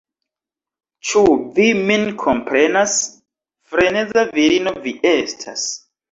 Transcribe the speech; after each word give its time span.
Ĉu 1.09 1.19
vi 1.57 1.65
min 1.89 2.05
komprenas? 2.23 2.95
Freneza 3.73 4.23
virino 4.39 4.73
vi 4.87 4.95
estas 5.11 5.67